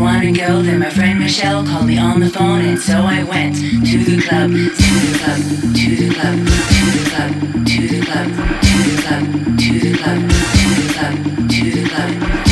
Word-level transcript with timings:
want 0.00 0.22
to 0.22 0.32
go, 0.32 0.62
then 0.62 0.78
my 0.78 0.88
friend 0.88 1.18
Michelle 1.18 1.64
called 1.64 1.86
me 1.86 1.98
on 1.98 2.20
the 2.20 2.30
phone, 2.30 2.64
and 2.64 2.78
so 2.78 2.94
I 2.94 3.22
went 3.22 3.54
to 3.56 3.98
the 4.04 4.22
club, 4.22 4.50
to 4.50 4.56
the 4.56 5.18
club, 5.18 5.40
to 5.76 5.96
the 5.96 6.14
club, 6.14 6.36
to 6.36 6.86
the 6.86 7.10
club, 7.10 7.34
to 7.66 7.88
the 7.88 8.00
club, 8.00 8.00
to 8.00 8.00
the 8.00 8.00
club, 8.00 8.28
to 8.60 8.86
the 8.88 9.02
club, 9.02 9.28
to 9.58 9.78
the 9.78 9.98
club, 9.98 10.20
to 10.56 10.68
the 10.74 10.92
club, 10.94 11.50
to 11.50 11.70
the 11.70 11.88
club. 11.88 12.49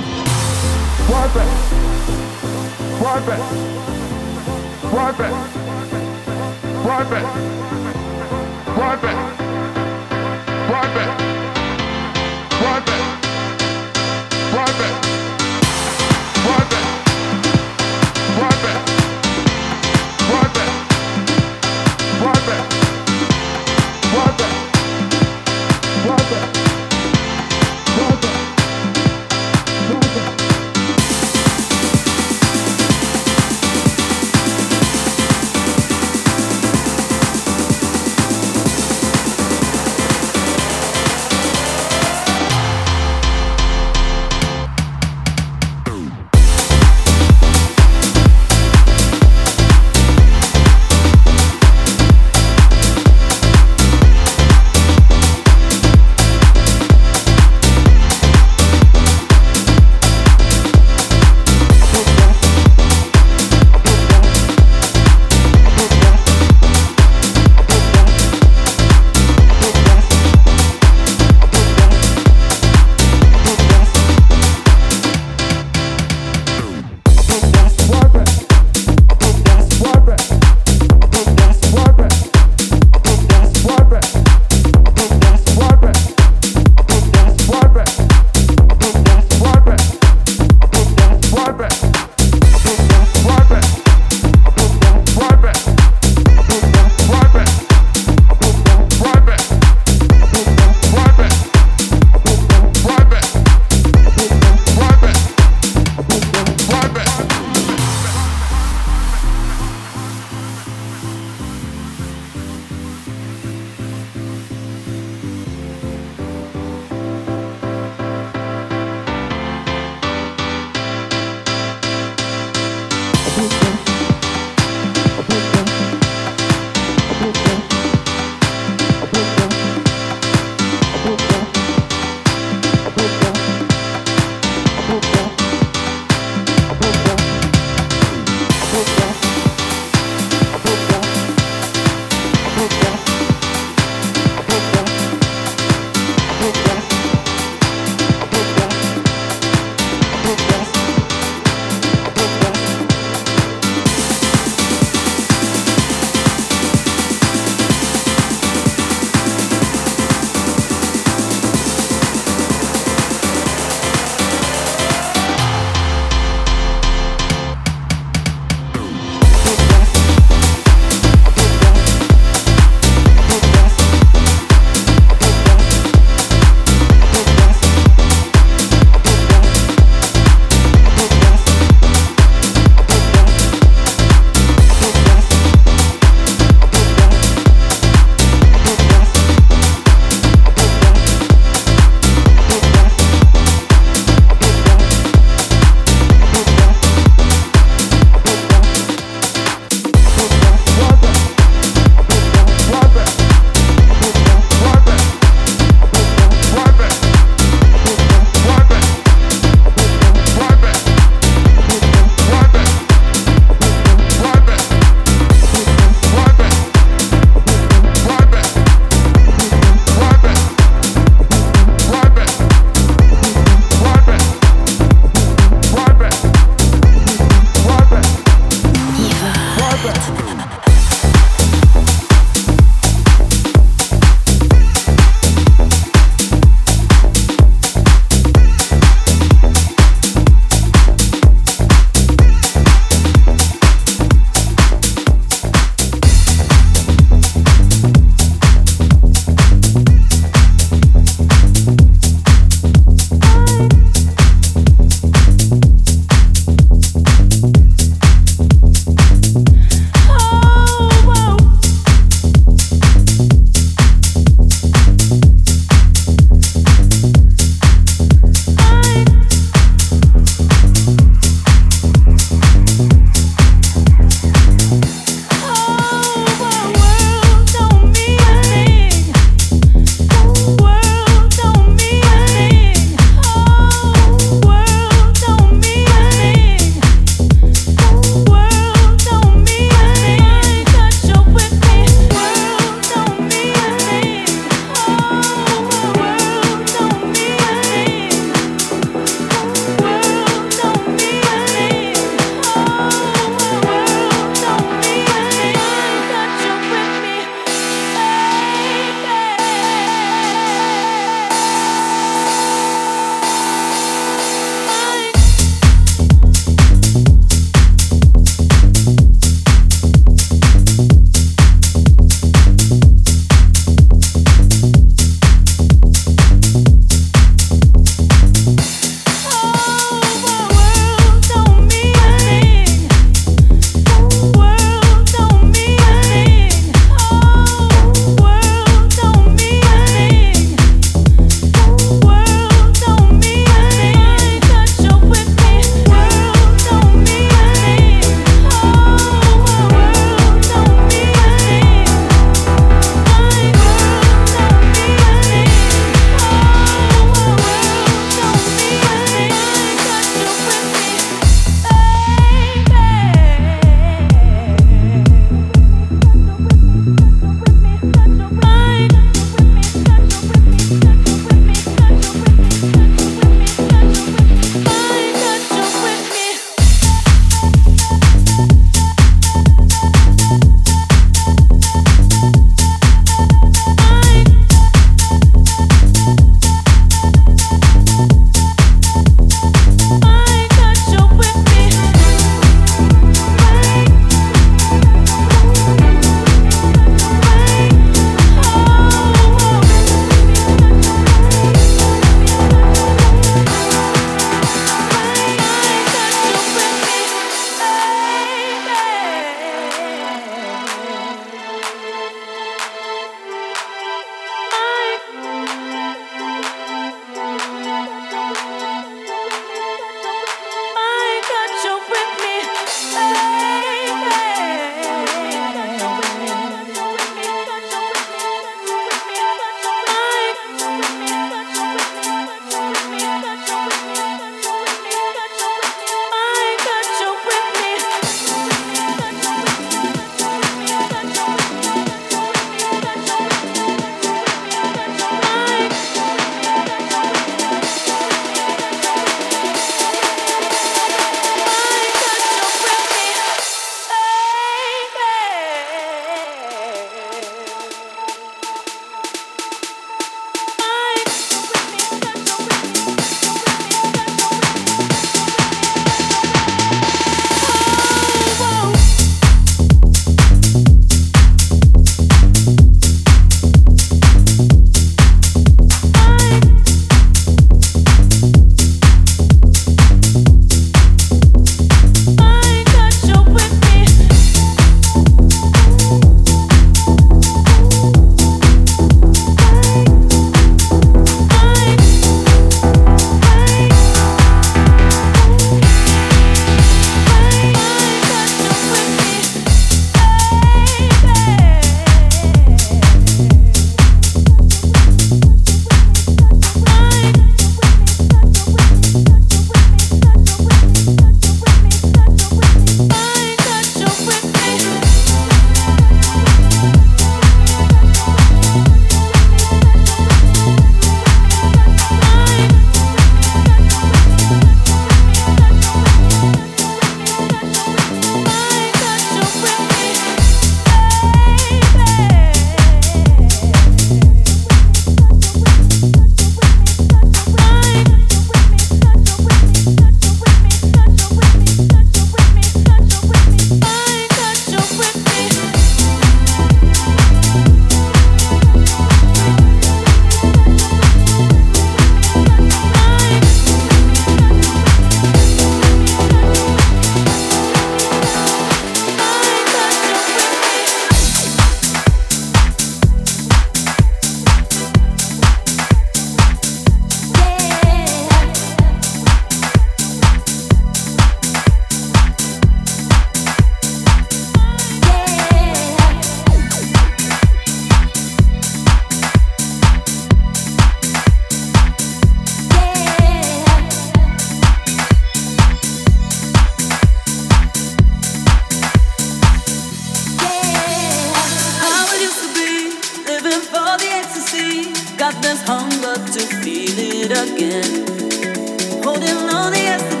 again, 597.11 598.83
holding 598.83 599.17
on 599.29 599.51
to 599.51 599.59
yesterday. 599.59 600.00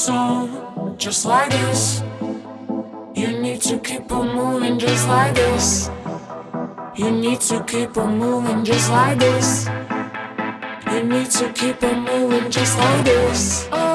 song 0.00 0.96
just 0.96 1.26
like 1.26 1.50
this. 1.50 2.02
You 3.14 3.38
need 3.38 3.60
to 3.62 3.78
keep 3.78 4.10
on 4.10 4.34
moving 4.34 4.78
just 4.78 5.06
like 5.06 5.34
this. 5.34 5.90
You 6.96 7.10
need 7.10 7.40
to 7.42 7.62
keep 7.64 7.98
on 7.98 8.18
moving 8.18 8.64
just 8.64 8.90
like 8.90 9.18
this. 9.18 9.66
You 10.90 11.04
need 11.04 11.30
to 11.32 11.52
keep 11.52 11.82
on 11.82 12.04
moving 12.06 12.50
just 12.50 12.78
like 12.78 13.04
this. 13.04 13.68
Oh. 13.72 13.89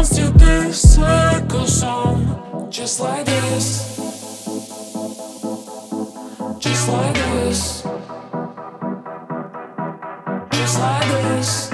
dance 0.00 0.16
to 0.16 0.30
this 0.38 0.94
circle 0.94 1.66
song, 1.66 2.70
just 2.70 3.00
like 3.00 3.26
this, 3.26 3.96
just 6.58 6.88
like 6.88 7.14
this, 7.14 7.82
just 10.52 10.80
like 10.80 11.08
this. 11.08 11.70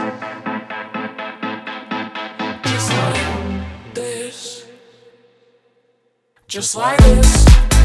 Just 2.64 2.90
like 2.92 3.94
this. 3.94 4.66
Just 6.48 6.76
like 6.76 6.98
this. 6.98 7.75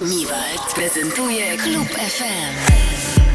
Miwald 0.00 0.74
prezentuje 0.74 1.56
Klub 1.56 1.88
FM. 1.88 3.33